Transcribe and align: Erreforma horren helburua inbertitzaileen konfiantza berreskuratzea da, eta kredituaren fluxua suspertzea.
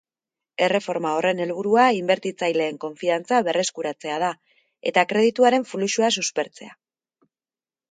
Erreforma 0.67 1.09
horren 1.17 1.41
helburua 1.43 1.83
inbertitzaileen 1.97 2.79
konfiantza 2.87 3.43
berreskuratzea 3.49 4.17
da, 4.25 4.31
eta 4.93 5.07
kredituaren 5.13 5.69
fluxua 5.75 6.13
suspertzea. 6.19 6.75